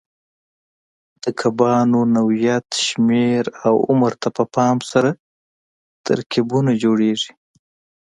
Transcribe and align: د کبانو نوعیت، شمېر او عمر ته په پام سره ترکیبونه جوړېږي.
د 1.23 1.25
کبانو 1.39 1.99
نوعیت، 2.15 2.67
شمېر 2.85 3.43
او 3.65 3.75
عمر 3.89 4.13
ته 4.21 4.29
په 4.37 4.43
پام 4.55 4.77
سره 4.91 5.09
ترکیبونه 6.07 6.71
جوړېږي. 6.83 7.31